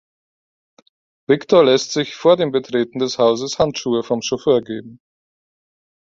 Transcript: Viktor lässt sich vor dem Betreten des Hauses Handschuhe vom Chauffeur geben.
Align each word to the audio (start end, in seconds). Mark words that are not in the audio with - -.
Viktor 1.29 1.63
lässt 1.63 1.91
sich 1.91 2.15
vor 2.15 2.35
dem 2.35 2.49
Betreten 2.51 2.97
des 2.97 3.19
Hauses 3.19 3.59
Handschuhe 3.59 4.01
vom 4.01 4.23
Chauffeur 4.23 4.63
geben. 4.63 4.97